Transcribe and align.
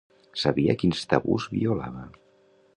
Sabia 0.43 0.75
quins 0.83 1.05
tabús 1.13 1.47
violava. 1.53 2.11